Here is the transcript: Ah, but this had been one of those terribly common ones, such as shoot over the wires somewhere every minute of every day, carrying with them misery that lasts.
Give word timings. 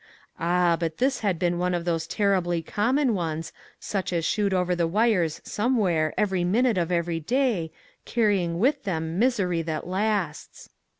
Ah, 0.39 0.77
but 0.79 0.97
this 0.97 1.19
had 1.19 1.37
been 1.37 1.59
one 1.59 1.75
of 1.75 1.85
those 1.85 2.07
terribly 2.07 2.63
common 2.63 3.13
ones, 3.13 3.53
such 3.79 4.11
as 4.11 4.25
shoot 4.25 4.51
over 4.51 4.75
the 4.75 4.87
wires 4.87 5.39
somewhere 5.43 6.11
every 6.17 6.43
minute 6.43 6.75
of 6.79 6.91
every 6.91 7.19
day, 7.19 7.71
carrying 8.03 8.57
with 8.57 8.81
them 8.83 9.19
misery 9.19 9.61
that 9.61 9.85
lasts. 9.85 10.71